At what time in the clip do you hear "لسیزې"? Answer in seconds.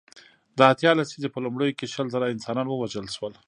0.99-1.29